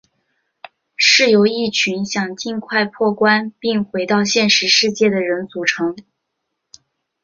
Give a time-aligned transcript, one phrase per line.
[0.95, 5.95] 是由一群想尽快破关并回到现实世界的人组成。